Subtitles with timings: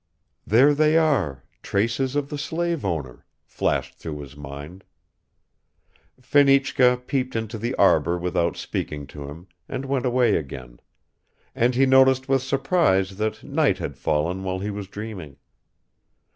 [0.47, 4.83] "There they are, traces of the slaveowner," flashed through his mind.
[6.19, 10.79] Fenichka peeped into the arbor without speaking to him and went away again;
[11.53, 15.37] and he noticed with surprise that night had fallen while he was dreaming.